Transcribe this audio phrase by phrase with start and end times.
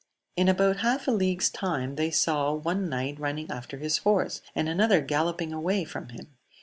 [0.35, 4.67] In about half a league's time they saw one knight running after his horse, and
[4.67, 6.35] another gallopping away from him.